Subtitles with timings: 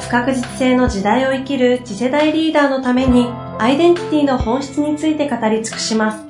[0.00, 3.26] 不確実性の時代を生きる次世代リーダーのために
[3.58, 6.28] アイデンティティの本質について語り尽くします。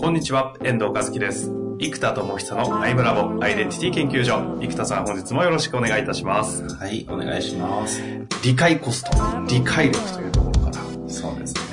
[0.00, 1.52] こんにちは、遠藤和樹です。
[1.80, 4.58] 生田智久のアイムラボアイデンティティ研究所。
[4.60, 6.64] 生田さん、本日もよろしくお願いいたします。
[6.76, 8.02] はい、お願いします。
[8.42, 9.10] 理解コスト、
[9.48, 10.27] 理解力という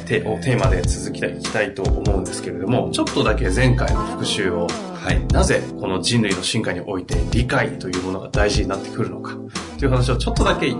[0.06, 9.38] テーマで続きたい、いきたいと思うんですけれども、ちょっとだけ前回の復習を、はい、なぜこの人類の進化において理解というものが大事になってくるのか、
[9.78, 10.74] という話をちょっとだけ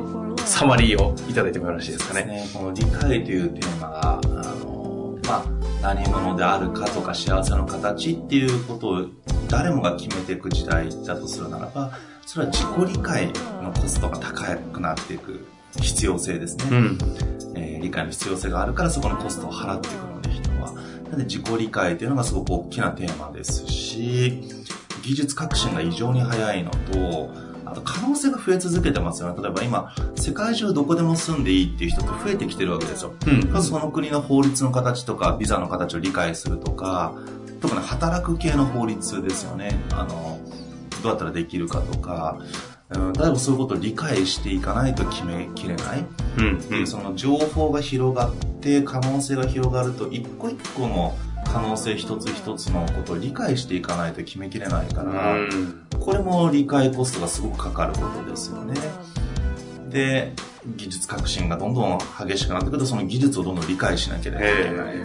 [0.46, 2.26] サマリーをいただいてもよろしいですかね。
[2.26, 4.22] ねこの理解というテーマが、あ
[4.64, 5.46] の、まあ、
[5.82, 9.06] 何者であるかとか幸せの形っていうことを
[9.50, 11.92] 誰もが決めていく時代だとするならば、
[12.26, 13.28] それは自己理解
[13.62, 15.46] のコストが高くなっていく
[15.82, 16.66] 必要性ですね。
[16.72, 17.45] うん、えー、
[17.86, 20.72] 理解の必要性があるからそこのコストを払っていくので人は。
[20.72, 24.42] なので自己理解というのがすごく大きなテーマですし、
[25.04, 27.30] 技術革新が異常に早いのと、
[27.66, 29.42] あと可能性が増え続けてますよね。
[29.42, 33.14] 例えば今、世界中どこでも住んでいいっていう人って増えてきてるわけですよ。
[33.28, 37.14] うん、まずその国の法律の形とか、ビザの形を理解するとか、
[37.62, 39.80] 特に働く系の法律ですよね。
[39.92, 40.40] あの、
[41.02, 42.40] どうやったらできるかとか、
[42.92, 46.06] うん、例えばそういうことを理解していかないと決めきれない。
[46.38, 58.76] うん、うん、その情報が広がって、可能性が広がると、一個一個の可能性一つ一つのことを理解していかないと決めきれないから、うん、これも理解コストがすごくかかることですよね。
[59.90, 60.34] で、
[60.76, 64.96] 技術革新がどんどん激しくなってくると、その技術をどんどん理解しなければいけない。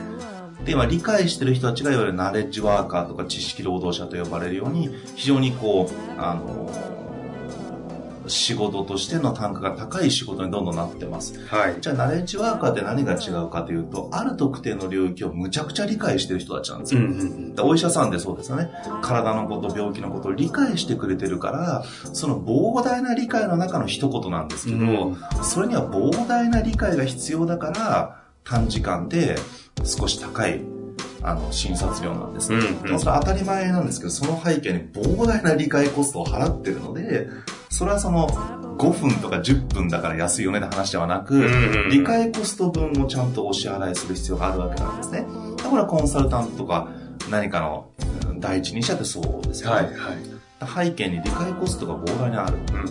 [0.65, 6.71] で、今理解してる人たちがいわゆるナレッジワーカーとか知識労働者と呼ばれるように、非常にこう、あの、
[8.31, 11.39] 仕事としての単価が高い仕事にどんどんなってます。
[11.47, 11.77] はい。
[11.81, 17.01] じゃあ、ナレッジワーカーって何が違うかというと、ある特定の領域をむちゃくちゃ理解してる人たちなんですよ。
[17.01, 18.71] うんうんうん、お医者さんでそうですよね。
[19.03, 24.81] 体のこと、病気のことを理解してくれてるから、その膨大な理解の中の一言なんですけど、う
[25.13, 29.37] ん、それには膨大な理解が必要だから、短時間で
[29.85, 30.61] 少し高い
[31.23, 32.59] あの、診察料なんですね。
[32.59, 37.29] うんうん、それは当たり前なんですけど、その背景に膨大な理解コストを払ってるので、
[37.81, 41.49] それはその5分とか10分だから安いよねって話ではなく、
[41.91, 45.25] 理解コスト分をちゃんとお支払いする必要があるわけなんですね。
[45.57, 46.91] だからコンサルタントとか
[47.31, 47.91] 何かの
[48.39, 49.77] 第一人者ってそうですよね。
[49.77, 49.85] はい
[50.69, 52.59] はい、背景に理解コストが膨大にある。
[52.71, 52.87] うんうん、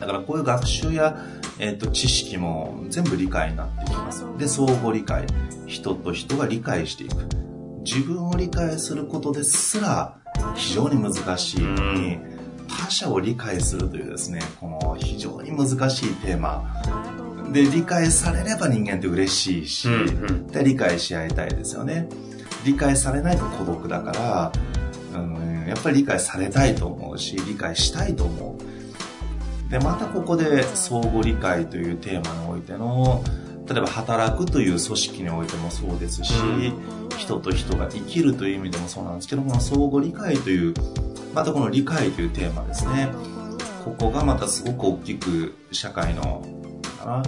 [0.00, 1.18] だからこういう学習や、
[1.58, 4.24] えーと、知識も全部理解になってきます。
[4.38, 5.26] で、相互理解。
[5.66, 7.28] 人と人が理解していく。
[7.84, 10.16] 自分を理解することですら
[10.54, 12.31] 非常に難しいのに、
[12.78, 16.64] 他者を理解するというですね、この非常に難しいテーマ。
[17.52, 22.08] で、理解されれば人間って嬉しいし、うんうん、で、理解し合いたいですよね。
[22.64, 24.52] 理解されないと孤独だから、
[25.20, 29.70] うん、やっぱり理解されたいと思うし、理解したいと思う。
[29.70, 33.22] で、またここで相互理解というテーマにおいての、
[33.68, 40.74] 例えば働くという組織においてもそうですし、うん、人と人が生きるという意味でもそうなんですけども、相互理解という
[41.34, 43.08] またこの理解というテーマですね。
[43.84, 46.42] ここがまたすごく大きく社会の、
[46.98, 47.22] かな、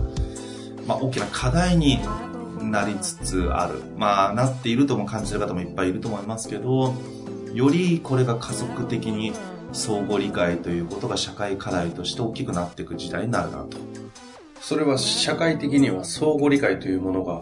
[0.87, 1.98] まあ、大きな課題に
[2.60, 3.82] なりつつある。
[3.97, 6.94] まあ、なっているとも感じる方もいっぱいいると思いますけど、
[7.53, 9.32] よりこれが加速的に
[9.72, 13.78] 相互理解ということが社会課題として大きくなっていく時代になるなと。
[14.60, 17.41] それは社会的には相互理解というものが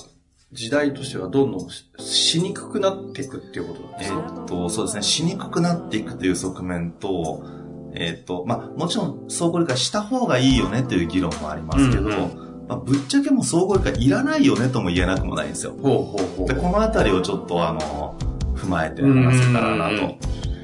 [0.53, 5.03] 時代としてはどんどんしにくくなっていくっていうことなんですかえっと、そうですね。
[5.03, 7.43] しにくくなっていくという側面と、
[7.95, 15.73] えっと、まあ、もちろん相互理解した方がいいよねという議論もありますけど、うんうん、まあ、ぶっちゃけも相互理解いらないよねとも言えなくもないんですよ。
[15.73, 18.19] ほうほうほうで、このあたりをちょっとあの、
[18.55, 20.19] 踏まえて話せたらなと。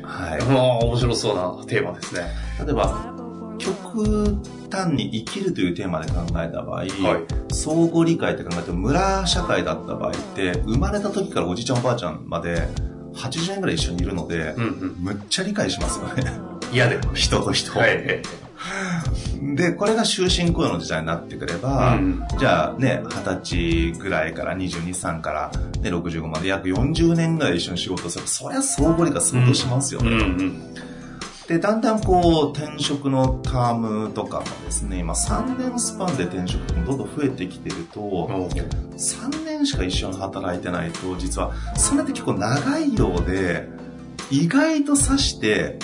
[0.07, 0.45] はい。
[0.45, 2.31] まあ、面白そうなテーマですね。
[2.65, 3.15] 例えば、
[3.59, 4.39] 極
[4.71, 12.69] 端に生きるというテーマで考えた場合、はい、相互理解って考えて村社会だった場合って生まれた時からおじいちゃんおばあちゃんまで
[13.15, 16.49] 80年ぐらい一緒にいるので、うんうん、むっちゃ理解しますよね。
[16.73, 17.73] 嫌でも人と人。
[17.79, 18.23] はい、
[19.57, 25.51] で、これが終身雇用の時代になってくれば、うんじゃあね、20歳ぐらいから22、3から、
[25.81, 28.27] ね、65まで約40年ぐらい一緒に仕事する。
[28.27, 30.11] そりゃ総合理化相当しますよね。
[30.11, 30.88] うんうん。
[31.49, 43.67] で、だんだんこう、転職のタームとかもですね、今3年スパンで転職もどんどん増えてきてると、お3年しか一緒に働いてないと、実は、それって結構長いようで、
[44.31, 45.79] 意外と刺して、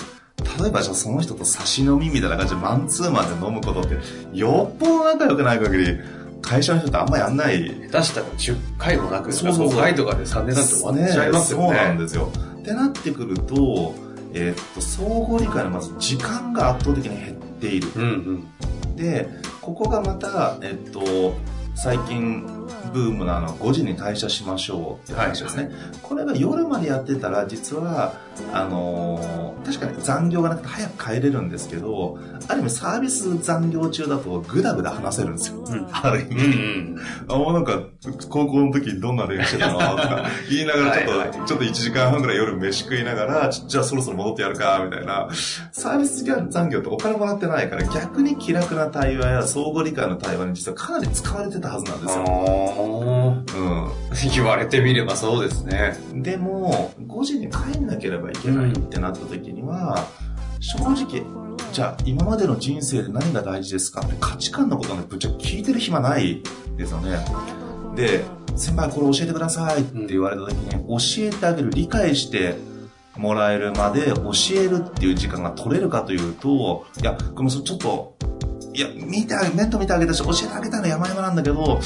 [0.61, 3.97] 例えばじゃあその人と差し飲みみたいな感じでマンツーマンで飲むことって、
[4.37, 5.97] よっぽど仲良くない限り、
[6.43, 7.67] 会社の人ってあんまやんない。
[7.89, 11.65] 下手したら10回もなく、そうそうそう5回とかで3年なんて終わっちゃいますよね。
[11.65, 12.31] そうなんですよ。
[12.59, 14.04] ってなってくると、
[14.35, 17.87] えーっと、相互理解のまず時間が圧倒的に減っている。
[17.95, 18.45] うん
[18.83, 18.95] うん。
[18.97, 19.29] で、
[19.61, 21.33] ここがまた、えっと、
[21.73, 22.45] 最近、
[22.93, 25.71] ブームのあの、5時に退社しましょうって話ですね。
[26.01, 28.13] これが夜までやってたら、実は、
[28.53, 35.65] あのー確かに残業がなくて早く帰れるんですけど、ある意味サービス残業中だとグダグダ話せるんですよ。
[35.67, 36.35] うんある意味。
[36.35, 36.97] うん
[37.27, 37.33] うん。
[37.33, 37.81] あ、もうなんか、
[38.29, 39.79] 高校の時どんな練習してたの？
[39.79, 45.29] とか 言いながらちょっと、はいはいちょっと1時間半ぐらい夜飯食いながら、ちじゃあそろそろ戻ってやるか、みたいな。
[45.71, 52.23] サービス残業ってお金もらってないから、逆に気楽な対話や相互理解の対話に実はかなり使われてたはずなんですよ。
[52.27, 54.05] ああ。
[54.33, 55.97] 言われてみればそうですね。
[56.11, 56.23] うん。
[56.23, 60.07] でも、5時に帰んなければいけないってなった時には、
[60.59, 61.23] 正直、
[61.71, 66.41] じゃあ今までの人生で何が大事ですかって価値観のことなんてぶっちゃけ聞いてる暇ない
[66.77, 67.17] ですよね。
[67.95, 68.23] で、
[68.55, 72.55] 先輩これ教えてくださいって言われた時に、教えてあげる、理解して
[73.17, 78.15] もらえるまで教えるっていう時間が取れるかというと、いや、ごめん、ちょっと、
[78.73, 81.79] いや、見てあげ、面倒見てあげたし、教えてあげたの山々なんだけど、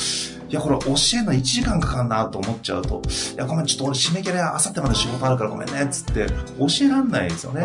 [0.49, 3.01] いや、これ教えるの1時間かかんなと思っちゃうと、
[3.35, 6.25] いや、ごめん、ちょっと俺締め切りあさってまで仕事あるからごめんね、つって、
[6.57, 7.63] 教えらんないんですよね。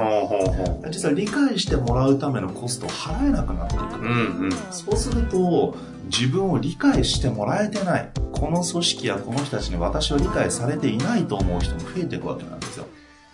[0.90, 3.96] 実は理解してもらうためのコストを払えなくなっていく。
[3.96, 4.02] う。
[4.02, 4.52] うんうん。
[4.70, 5.74] そうすると、
[6.06, 8.10] 自分を理解してもらえてない。
[8.32, 12.86] この組織やこの人たちに私を理解されていないと思う人も増えていくわけなんですよ。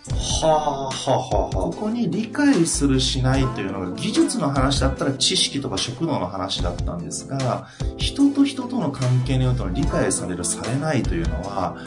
[0.09, 7.67] はあ、はあ、はあ、ここに理解するしないというのが技術の話だったら知識とか職能の話だったんですが、
[7.97, 11.77] 人と人との関係によっての理解される、されないというのは、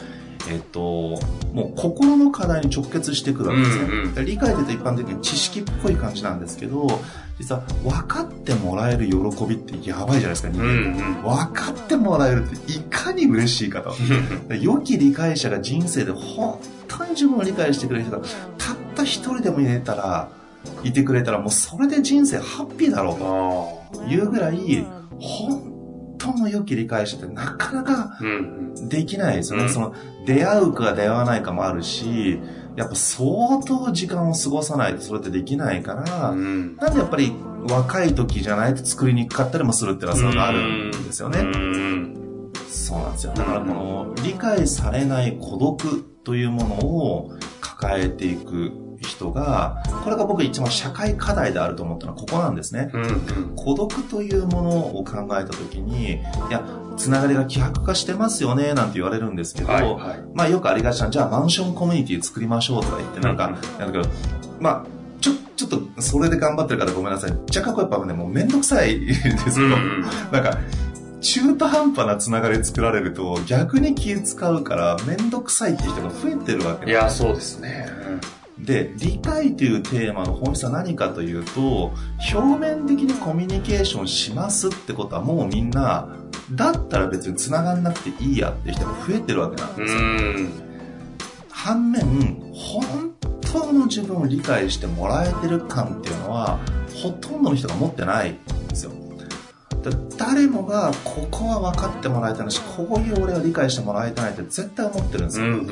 [0.49, 1.19] えっと、
[1.53, 3.83] もう心の課題に直結してくるわけですね。
[3.85, 6.87] うんうんで理解というと一般的に知識っぽい感じなんですけど、
[7.37, 11.23] 実は分かってもらえる喜びってやばいじゃないですか、人う間んうん。
[11.23, 13.93] 分かってもらえるっていかに嬉しいかと。
[14.47, 18.25] で 良き理解者が人生で本当に自分を理解してくれる人が
[18.57, 20.29] たった一人でもいれたら、
[20.83, 23.11] いてくれたらもうそれで人生ハッピーだろ
[23.93, 24.85] うあというぐらい、
[25.19, 25.74] 本
[26.17, 28.17] 当の良き理解者ってなかなか
[28.89, 29.65] できないですよね。
[29.65, 29.93] うんその
[30.25, 32.39] 出会うか出会わないかもあるし、
[32.75, 36.39] やっぱ相当時間を過ごさないとそれってできないから、うん。
[36.39, 36.75] うん。
[36.77, 37.31] なんでやっぱり
[37.69, 41.39] 若い時じゃないと作りにくかったりもするっていうのはそういうのあるんですよね。
[41.39, 42.51] うん。
[42.67, 43.33] そうなんですよ。
[43.33, 48.71] だからこの理解されない孤独というものを抱えていく
[49.05, 52.89] 人が、これが僕一番社会課題であると思ったのはここなんですね。
[52.93, 53.53] うんうん。
[53.55, 56.17] 孤独というものを考えたときに、い
[56.49, 56.63] や、
[56.97, 60.23] つながりが希薄化してますよね、なんて言われるんですけど、はいはい。
[60.33, 64.13] まあよくありがちな、じゃあマンションコミュニティ作りましょうとか言って、なんか、なんだけど、
[64.59, 64.85] まあ、
[65.21, 67.31] ちょ、ちょっと、それで頑張ってる方ごめんなさい。
[67.55, 70.05] 若干やっぱね、もうめんどくさいですけど、うんうん。
[70.31, 70.57] なんか、
[71.25, 77.89] 中途半端なつながり作られると逆に気使うからめんどくさいって人が増えてるわけいや、そうですね。
[78.59, 81.93] で、理解というテーマの本質は何かというと、
[82.33, 86.07] 表面的にコミュニケーションしますってことはもうみんな、
[86.51, 89.99] だったら別に繋がんなくていいやって人が増えてるわけなんですよ。
[91.49, 92.01] 反面、
[92.53, 96.59] 本当の自分を理解してもらえてる感っていうのは、
[96.93, 98.35] ほとんどの人が持ってない。
[100.17, 105.45] 誰もが、ここは分かってもらえてないし、こういう俺は理解してもらえてないって絶対思ってるんですよ。
[105.45, 105.67] うんうん。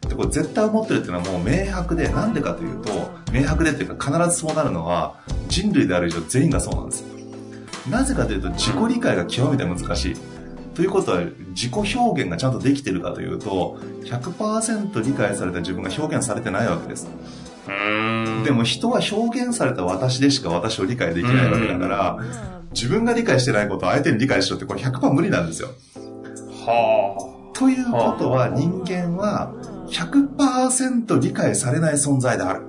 [0.00, 5.14] でこれ絶対思ってるっていうのはもう明白で、なんでかというと、明白でっていうか必ずそうなるのは、
[5.48, 7.04] 人類である以上全員がそうなんです。
[7.90, 10.16] なぜかというと、自己理解が極めて難しい。
[10.74, 17.08] ということは、自己表現がちゃんとできてるかというと、100%理解された自分が表現されてないわけです。
[17.68, 18.44] うん。
[18.44, 22.18] でも人は表現された私でしか私を理解できないわけだから、
[22.72, 25.68] 自分が理解してないことを相手に理解しろってこれ100%無理なんですよ。
[26.66, 29.52] はということは人間は
[29.88, 32.64] 100%理解されない存在である。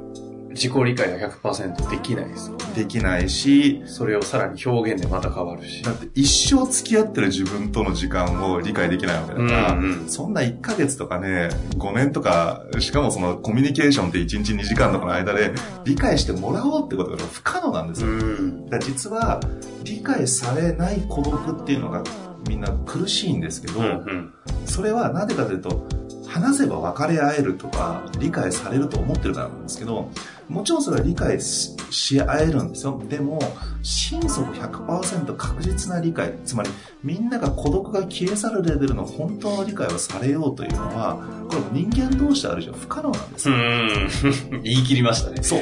[0.60, 0.62] あ。
[0.62, 2.52] 自己理解が100%できないです。
[2.76, 5.84] できないし、それをさらに表現でまた変わるし。
[5.84, 15.54] だって一生付き合ってる自分との時間を理解できないわけだから、うんうんそんな1ヶ月とかね、5年とか、しかもそのコミュニケーションって1日2時間とかの間で
[15.86, 18.08] 理解してもらおうってことが不可能なんですよ。
[18.08, 18.66] ん。
[18.66, 19.40] だから実は
[19.84, 22.04] 理解されない孤独っていうのが
[22.48, 24.34] みんな苦しいんですけど、うん。
[24.66, 25.88] それはなぜかというと
[26.30, 30.12] 話せば分かり合えるとか理解されると思ってるからなんですけど
[30.50, 33.40] もちろんそれは理解しし合えるんですよでも
[33.82, 36.70] 心底100%確実な理解つまり
[37.04, 41.18] みんなが孤独が消え去るレベルの本当の理解をされようというのは
[41.50, 44.62] これも人間同士である以上不可能なんですよ、うん。
[44.64, 45.42] 言い切りましたね。
[45.42, 45.60] そう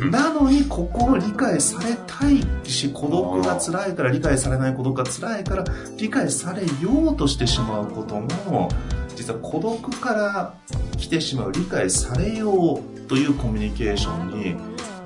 [0.00, 0.10] うん。
[0.10, 5.64] なのにここを理解されたいし孤独が辛いから理解されない孤独が辛いから
[5.96, 8.68] 理解されようとしてしまうことも
[9.20, 10.54] 実は孤独から
[10.96, 14.56] 来てしまう理解されようというコミュニケーションに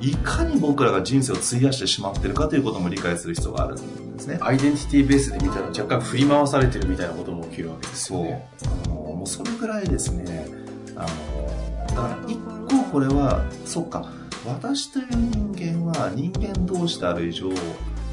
[0.00, 4.38] いかに僕らが人生を費やしてしまってるかということも理解する必要があるんですね。
[4.40, 8.48] アイデンティティベースで見たら若干振り回されてるみたいなことも起きるわけですよそうね。。
[8.86, 10.46] あの、もうそれぐらいですね、
[10.94, 14.12] あの、だから一個これは、そっか、
[14.46, 17.50] 私という人間は人間同士である以上、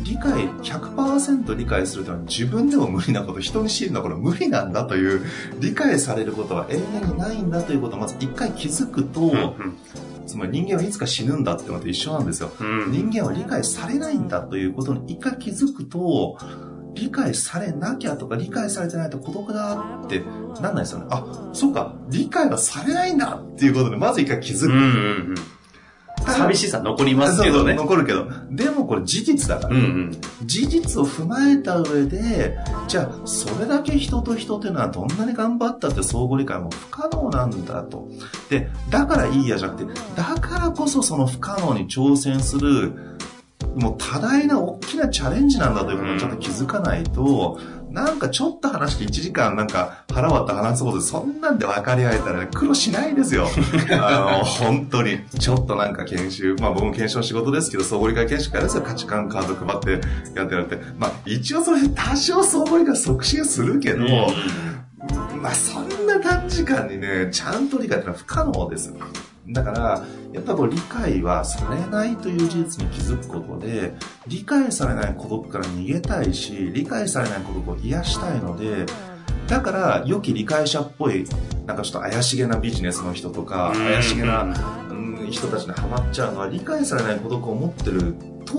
[0.03, 5.21] 理解、100%理解するというのは自分でも無理なこと、人に知るのはこれ無理なんだという、
[5.59, 6.81] 理解されることは永遠
[7.11, 9.77] にないんだということをまず一回気づくと、うん。
[10.25, 12.51] つまり人間はいつか死ぬんだってのと一緒なんですよ。
[12.59, 12.91] うん。
[12.91, 16.37] 人間は理解されないんだということに一回気づくと、
[16.93, 20.23] 理解されなきゃとか理解されてないと孤独だって
[20.61, 21.05] なんないですよね。
[21.09, 24.65] あ、そうか、理解がされないんだっていうことでまず一回気づく。
[24.67, 24.83] うんうんう
[25.33, 25.35] ん。
[26.43, 27.73] 寂しさ残りますけどね。
[27.75, 28.27] 残るけど。
[28.49, 30.11] でもこれ事実だから、うんうん。
[30.45, 32.57] 事実を踏まえた上で、
[32.87, 38.07] じゃあ、それだけ人と人というのはどんなに頑張ったって相互理解も不可能なんだと。
[38.49, 42.93] で、だからいいやじゃなくて、だからこそその不可能に挑戦する、
[43.75, 47.59] もう多大な大きなチャレンジなんだということにちょっと気づかないと、
[47.91, 53.47] なんかちょっと話して1時間なんか腹割って話そうで、そんなんで分かり合えたら、ね、苦労しないですよ。
[53.91, 55.19] あの、本当に。
[55.39, 58.83] ちょっとなんか研修、まあ僕も研修の仕事ですけど、相互理解研修会ですよ。
[58.83, 60.07] 価値観カード配って
[60.39, 60.79] やってやって。
[60.97, 64.05] まあ一応それ多少相互理解促進するけど、
[65.41, 68.93] まあそんな短時間にね、ちゃんと理解ってのは不可能です。
[69.51, 73.93] だから、やっぱこう理解はされないという事実に気づくことで、
[74.27, 78.85] 理解されない孤独から逃げたいし、理解されない孤独を癒したいので、
[79.47, 81.25] だから、良き理解者っぽい、
[81.65, 84.43] なんかちょっと怪しげなビジネスの人とか、怪しげな、
[84.89, 88.15] うん、人たちにハマっちゃうのは、理解されない孤独を持ってる
[88.45, 88.57] と、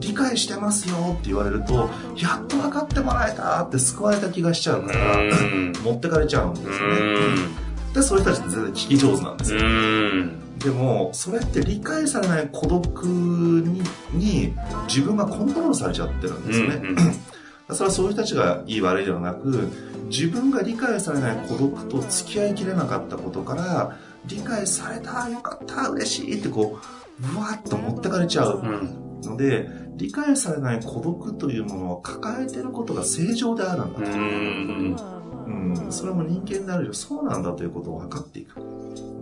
[0.00, 5.72] 理解してますよって言われると、やっと分かってもらえたって救われた気がしちゃうから、うん。
[5.84, 7.65] 持ってかれちゃうんですよね。
[7.96, 9.60] で、そういう人たちって全然聞き上手なんですよ。
[9.60, 10.58] うん。
[10.58, 14.54] でも、それって理解されない孤独にに
[14.86, 16.82] 自分がコントロールされちゃってるんですよね。
[17.70, 19.68] それはそういう人たちがいい悪いではなく、
[20.08, 26.78] 自分が理解されない孤独と付き合いきれなかったことから、理解された、よかった、嬉しいってこ
[27.20, 29.06] う、ぶわっと持ってかれちゃううん。
[29.22, 34.00] ので、理解されない孤独というものを抱えていることが正常であるんだ
[35.00, 35.15] と。
[35.46, 35.74] うん。
[35.74, 38.60] うん、それも人間であるよそうなんだということを分かっていく。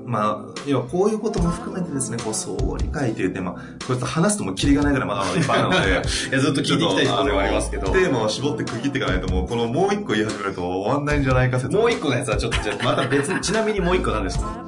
[0.06, 5.90] まあ、要はこういうことも含めてですね、こう、相互理解というテーマ、こうやって話すともうキリがないぐらいまだまだいっぱいあるので、
[6.28, 7.86] いや、ずっと聞いていきたいところではありますけど。
[7.86, 14.66] テーマを絞って区切っていかないと、もうこのもう一個言い始めると終わんないんじゃないか説もう一個のやつはちょっと、じゃあまた別に、 ちなみにもう一個なんですか？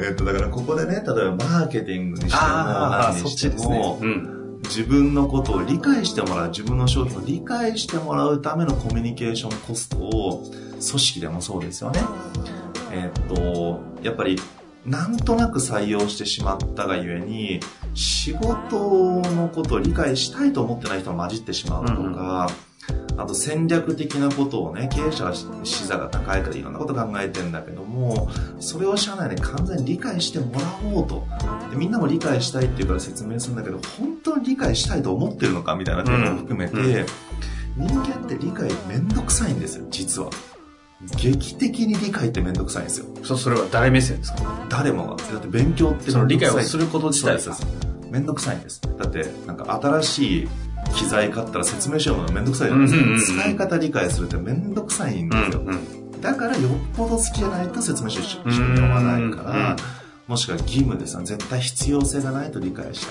[0.00, 4.35] えっと、だからここでね、例えばマーケティングにしても、あそっちですねも、うん。
[4.66, 12.00] 自分のことを理解してもらう、自分の商品を理解してもらうためのコミュニケーションコストを、組織でもそうですよね。
[12.92, 14.38] えっと、やっぱり、
[14.84, 17.60] なんとなく採用してしまったがゆえに、
[17.94, 22.50] 仕事のことを理解したいと思ってない人が混じってしまうとか、
[23.18, 28.28] あと戦略的なことをね、経営者は視座が高いからいろんなこと考えてんだけども、
[28.60, 30.60] それを社内で完全に理解してもら
[30.92, 31.26] おうと。
[31.70, 37.06] でみんなも理解したいっていうから説明するんだけど、本当に理解したいと思ってるのかみたいなことも含めて、うん
[37.78, 40.30] 人間って理解めんどくさいんですよ、実は。
[41.20, 43.06] 劇的に理解ってめんどくさいんですよ。
[43.22, 44.66] そ、それは誰目線ですか？
[44.70, 45.16] 誰もが。
[45.16, 47.54] だって勉強ってその理解をすること自体が
[48.10, 48.80] めんどくさいんです。
[48.80, 50.48] だって、なんか新しい
[50.96, 53.02] 機材買ったら説明書読むのめんどくさいじゃないですか。
[53.02, 55.62] うんうんうん使い方理解するってめんどくさいんですよ。
[55.64, 56.20] うん。
[56.20, 59.76] だからよっぽど好きじゃないと説明書一緒に読まないから、うん
[60.26, 63.06] もしくは義務ですよ絶対必要性がないと理解し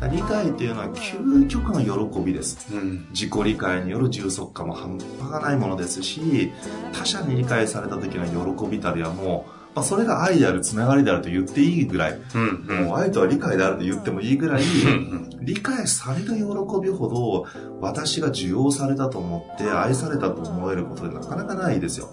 [0.00, 0.10] ない。
[0.10, 2.66] 理解というのは究極の喜びです。
[2.72, 3.06] うん。
[3.10, 6.52] 自己理解による充足感も半端がないものですし、
[6.92, 12.84] 他者に理解された時の喜びたりはもう、まあ、それが愛である、つながりであると言っていいぐらい、うんうん。
[12.86, 16.40] もう愛とは理解であると言ってもいいぐらい、うん理解される喜
[16.82, 17.46] びほど
[17.80, 22.08] 私が受容されたと思って愛されたと思えることでなかなかないですよ。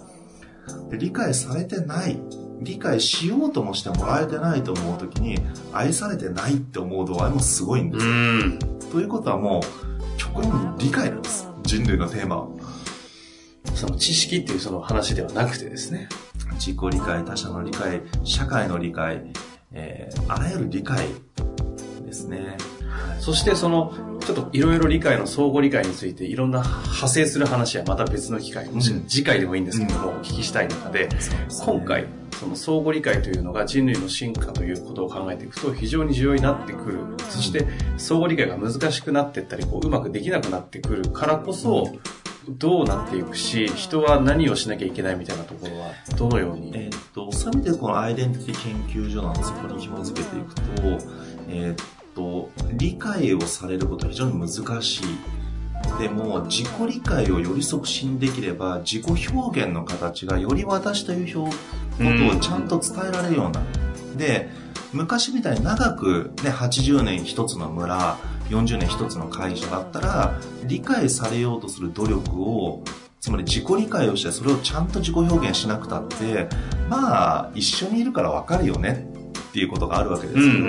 [0.88, 2.20] で理解されてない、
[2.60, 5.38] 理解しようともしてもらえてないと思うときに
[5.72, 8.12] 愛されてないって思う度合いもすごいんでうすよ。
[8.12, 8.58] ん。
[8.92, 11.48] ということはもう極論理解なんです。
[11.64, 12.48] 人類のテーマは。
[13.74, 16.08] その知識っていうその話ではなくてですね。
[16.54, 19.22] 自己理解、他者の理解、社会の理解、
[19.72, 21.08] えーあらゆる理解
[22.04, 22.56] ですね。
[23.18, 31.08] そしてその、ちょっといろいろ理解の相互理解についていろんな派生する話はまた別の機会、もしくは次回でもいいんですけども、お聞きしたい中で、
[31.64, 32.06] 今回、
[32.38, 36.98] その相互理解というのが人類の進化ということを考えていくと非常に重要になってくる。
[37.30, 37.66] そして
[37.96, 41.92] 相互理解が難しくなっていったり、こううまくできなくなってくるからこそ、
[42.48, 46.72] どうなっていくし、人は何をしなきゃいけないみたいなところは、どのように？
[46.74, 50.62] えっと、そういう意味でこのアイデンティティ研究所なんでそこに紐付けていくと、
[51.48, 55.02] えーっと、理解をされることは非常に難しい。
[55.98, 61.58] でも、自己理解をより促進できれば、自己表現の形がより私という表こ
[61.98, 63.66] とをちゃんと伝えられるようになる。
[64.16, 64.48] で、
[64.92, 68.16] 昔みたいに長くね、80年一つの村、
[68.48, 72.82] 40年一つの会社だったら、理解されようとする努力を、
[73.20, 76.48] つまり自己理解をしてそれをちゃんと自己表現しなくたって、
[76.90, 79.08] まあ、一緒にいるからわかるよね
[79.50, 80.68] っていうことがあるわけですけど、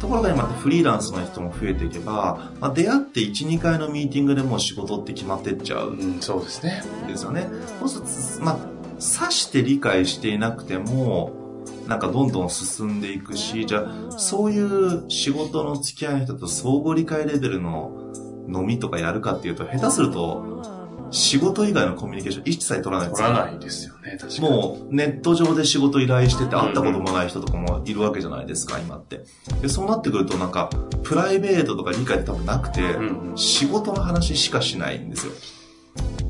[0.00, 6.82] ところが今ってフリーランスの人も増えていけば、まあ、出会って1、2回のミーティングでもう仕事って決まってっちゃううん、そうですね。
[7.06, 7.48] ですよね。
[7.78, 8.56] そうすると、まあ、
[9.00, 11.47] 刺して理解していなくても、
[11.88, 18.12] なんかどんどん進んでいくし、じゃあ、そういう仕事の付き合いの人と相互理解レベルの
[18.46, 20.62] 飲みとかやるかっていうと、下手すると、
[21.10, 24.50] 仕事以外のコミュニケーション一切取らないんですよ取らないですよね、確かに。
[24.50, 29.24] もうネット上で仕事依頼してて会ったこともない人とかもいるわけじゃないですか、今って。
[29.62, 30.68] で、そうなってくるとなんか、
[31.04, 35.32] プライベートとか理解って多分なくて、うんうん仕事の話しかしないんですよ。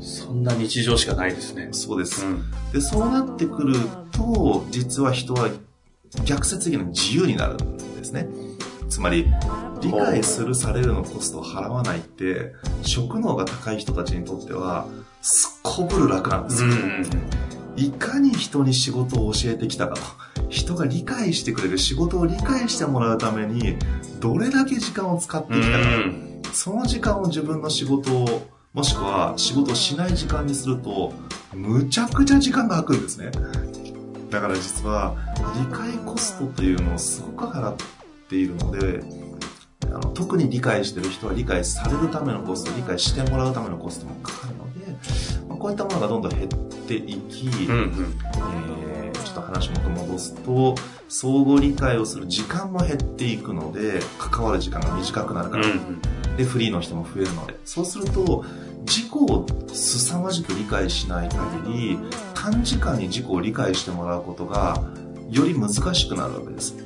[0.08, 1.68] そんな日常しかないですね。
[1.72, 2.24] そうです。
[2.24, 2.42] ん。
[2.72, 3.74] で、そうなってくる
[4.10, 5.50] と、実は人は
[6.24, 8.26] 逆説的に自由になるんですね。
[8.88, 9.26] つまり、
[9.82, 14.86] 理解するされるのコストを払わないって、職能が高い人たちにとっては、
[15.20, 16.68] すっこぶる楽なんですよ。
[17.76, 20.00] いかに人に仕事を教えてきたかと。
[20.48, 23.76] 人が理解してくれる仕事を理解してもらうために、
[24.20, 25.78] どれだけ時間を使ってきたか。
[26.52, 31.12] その時間を自分の仕事を、もしくは仕事をしない時間にすると、
[31.54, 33.31] むちゃくちゃ時間が空くんですね。
[34.31, 35.16] だから実は、
[35.57, 37.76] 理解コストというのをすごく払っ
[38.28, 39.02] ているので、
[39.87, 44.92] あの特に理解してる人は理解されるためのコスト、理解してもらうためのコストもかかるので、
[45.48, 46.48] まあこういったものがどんどん減っ
[46.87, 48.18] ていき、うんうん。
[48.54, 50.74] えーちょっと話元戻すと、
[51.09, 55.66] 相互理解をする時間も減っていくので、関わる時間が短くなるから、
[56.38, 57.59] で、フリーの人も増えるので。
[57.64, 58.44] そうすると、
[58.87, 61.98] 自己を凄まじく理解しない限り、
[62.33, 64.85] 短時間に自己を理解してもらうことが、
[65.31, 66.77] より難しくなるわけです。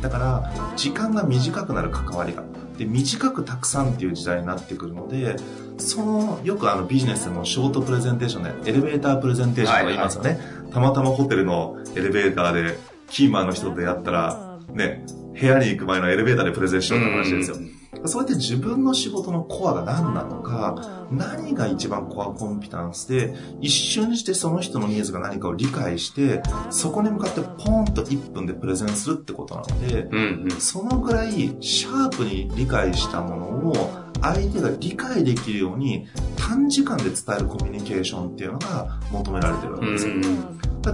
[0.00, 2.44] だから、時間が短くなる関わりが。
[2.78, 5.34] で、短くたくさんっていう時代になってくるので、
[5.76, 10.38] その、よくあのビジネスでもショートプレゼンテーションで、エレベータープレゼンテーションとか言いますよね。
[10.72, 15.04] たまたまホテルのエレベーターで、キーマンの人と出会ったら、ね、
[15.38, 17.56] 部屋に行く前のエレベーターでプレゼンしようって話ですよ。
[18.04, 30.50] そうやって自分の仕事のコアが何なのか、何が一番コアコンピタンスで、一瞬にしてその人のニーズが何かを理解して、そこに向かってポーンと1分でプレゼンするってことなので、うんうん。
[30.52, 33.90] そのぐらいシャープに理解したものを
[34.22, 40.14] 相手が理解できるように短時間で伝えるコミュニケーションっていうのが求められてるわけですよ。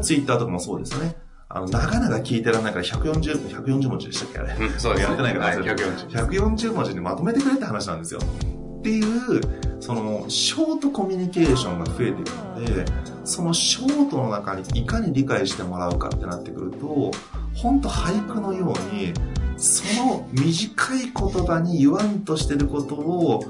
[0.01, 1.26] ツイッターとかもそうですよね。
[1.57, 4.67] あの、長々聞いてらんないから140、140文字でしたっけあれ。
[4.67, 8.21] うんそうですやってないからはい忘れて140 140文字にまとめてくれって話なんですよ。
[8.21, 9.41] っていう、
[9.81, 12.85] その、ショートコミュニケーションが増えていくので、
[13.25, 17.11] そのショートの中にいかに理解してもらうかってなってくると、
[17.55, 19.15] 本当俳句のように、
[19.57, 23.43] その短い言葉に言わんとしてることを、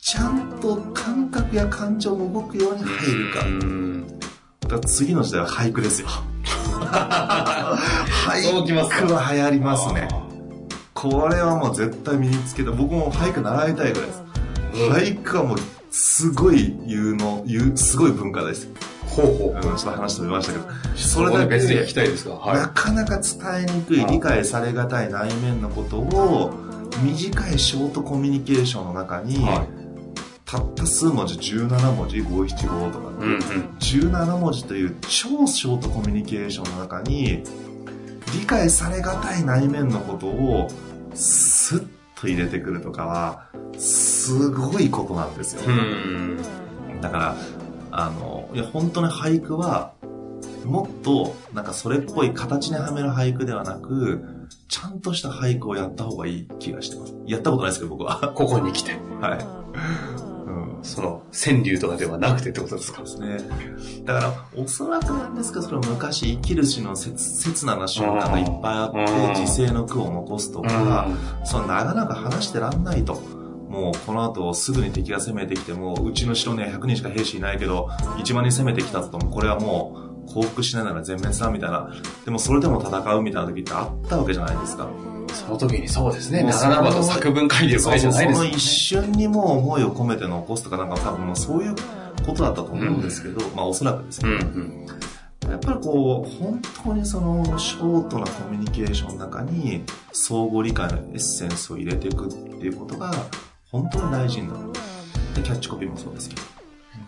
[0.00, 3.46] ちゃんと感覚や感情も動くように入るか。
[3.46, 4.06] うん
[4.60, 6.08] だから次の時代は俳句ですよ。
[6.80, 8.42] 俳
[9.06, 10.08] 句は流行りますね。
[10.94, 14.22] これはもう絶対身につけて、僕も俳句習いたいぐらいです。
[14.72, 15.58] 俳句はもう、
[15.90, 18.68] すごい有能、有すごい文化です。
[19.06, 20.64] ほうほうん、ちょっと話飛びましたけど。
[20.96, 26.54] それだけ別に聞きたいでなはかなか伝えにくい、理解されがたい内面のことを、
[27.02, 29.24] 短いショートコミュニケーションの中い。
[29.24, 29.66] に、は
[30.50, 33.40] たった数文字17文字五七五とかうんうん。
[33.78, 37.44] 17文字という超ショートコミュニケーションの中に
[38.34, 40.68] 理解されがたい内面のことを
[41.14, 46.42] スッと入れてくるとかはすごいことなんですよ、うん。
[47.00, 47.36] だから
[47.92, 49.92] あのいや本当に俳句は
[50.64, 54.24] もっとなんかそれっぽい形にはめる俳句ではなく
[54.66, 57.14] ちゃんとした俳句をやった方がいい気がしてます。
[57.24, 58.32] やったことないですけど僕は。
[58.34, 60.29] ここに来て、はい、うん
[60.82, 63.02] その、川柳とかではなくてってことですか？
[63.02, 63.38] ですね。
[64.04, 71.08] だから、おそらくなんですけど、それは昔、生きる詩の切切なな瞬間がいっぱいあっうんて、時世の句を残すとか、
[71.44, 73.20] その長々話してらんないと。
[73.68, 77.88] もうこの後すぐに敵が攻めてきても、うちの城には100人しか兵士いないけど、
[78.18, 81.92] 1万人攻めてきたとも、これはもう降伏しないなら全滅だみたいな。
[82.24, 84.88] でもそれでも戦うみたいな時ってあったわけじゃないですか。
[85.32, 91.74] その時にそうですね、長々と作文書いてる場合じゃないですねその一瞬にもう思いを込めて残すとかなんか多分そういう
[92.26, 94.42] ことだったと思うんですけど、まあおそらくですけど、うんう
[95.46, 95.50] ん。
[95.50, 103.12] やっぱりこう、本当にそのショートなコミュニケーションの中に相互理解のエッセンスを入れていくっていうことが
[103.70, 104.72] 本当に大事になる。
[105.34, 106.59] で、キャッチコピーもそうですけど。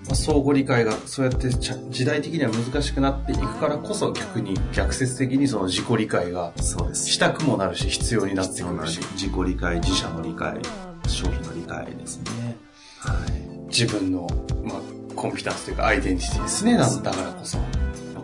[0.06, 6.52] まあ、相互理解がそうやって時代的には難しくなっていくからこそ逆に逆説的にその自己理解が。
[6.92, 10.60] したくもなるし必要になってくるし自己理解、自社の理解、
[11.06, 12.56] 商品の理解ですね。
[12.98, 13.42] はい。
[13.68, 14.26] 自分の、
[14.64, 14.80] まあ、
[15.14, 17.58] コンピタンスというかアイデンティティですねなんだからこそ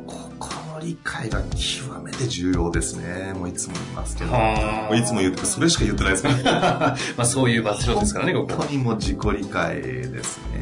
[0.06, 3.32] ここの理解が極めて重要ですね。
[3.34, 4.30] もういつも言いますけど。
[4.30, 6.96] もはういつも言って、それしか言ってないですから。
[7.16, 10.57] まあそういう場所ですからねここにもう自己理解ですね。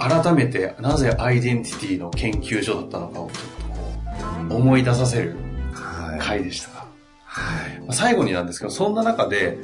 [0.00, 4.54] 改めてなぜアイデンティティの研究所だったのかをちょっとこい。
[4.54, 5.36] う思い出させる
[5.72, 6.18] はい。
[6.18, 6.86] 回でしたが、
[7.24, 7.80] はい。
[7.80, 9.58] まあ最後になんですけどそんな中で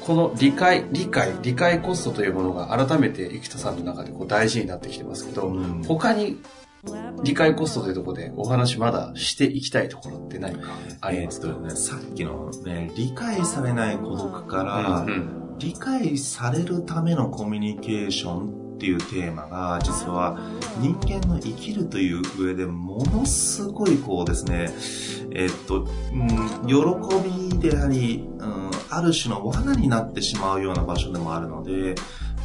[0.00, 6.40] この理解理解理解コストというものが改めて生田さんの中でこう大事になってきてますけど、うん他に
[7.22, 20.36] 理解コストというところでお話まだしていきたいところって何かありますか、えーね、さっきのね、理解されない孤独から、うんうん理解されるためのコミュニケーションっていうテーマが、実は
[20.80, 24.70] 人間の生きるという上でものすごいこうですね、
[25.30, 31.94] えーっと、うん、喜びであり、うん、ある種の罠になってしまうような場所でもあるので、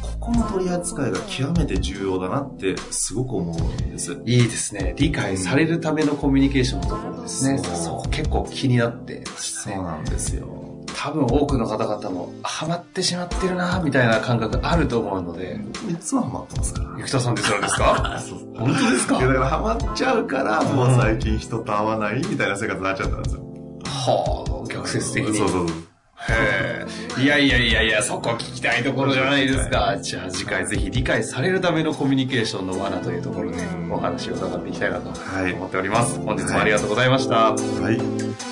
[0.00, 4.12] ここの取り扱いが極めて重要だなってすごく思うんです。
[4.24, 4.94] いいですね。
[4.96, 7.58] 理解されるためのコミュニケーションのところですね。
[7.58, 9.76] そうそこ結構気になってましたね。
[9.76, 10.67] そうなんですよ。
[11.00, 15.60] 多分多くの方々もハマってしまってるなみたいな感覚あると思うので。
[15.88, 16.88] いつもハマってますから。
[16.98, 18.18] ゆきたさんってそうですか？
[18.58, 19.16] 本当ですか？
[19.18, 23.42] いやだからハマっちゃうから、もう最近人と会わないみたいな生活になっちゃったんですよ。
[23.84, 25.38] はあ、逆説的に。
[25.38, 25.76] そうそうそう。
[26.30, 26.84] へ
[27.18, 27.22] え。
[27.22, 29.96] いやいやいやいや、そこ聞きたいところじゃないですか。
[30.02, 33.58] じゃあ次回ぜひ理解されるためのコミュニケーションの罠というところで
[33.88, 36.18] お話を伺っていきたいなとはい思っております。
[36.18, 37.52] 本日もありがとうございました。
[37.52, 38.47] はい。